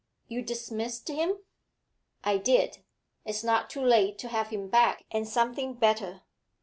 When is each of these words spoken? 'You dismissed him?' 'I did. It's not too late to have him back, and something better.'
'You 0.27 0.41
dismissed 0.41 1.07
him?' 1.09 1.37
'I 2.23 2.37
did. 2.37 2.77
It's 3.23 3.43
not 3.43 3.69
too 3.69 3.83
late 3.83 4.17
to 4.17 4.29
have 4.29 4.47
him 4.47 4.67
back, 4.67 5.05
and 5.11 5.27
something 5.27 5.75
better.' 5.75 6.23